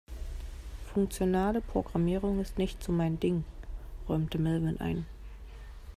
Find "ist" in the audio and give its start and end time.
2.41-2.57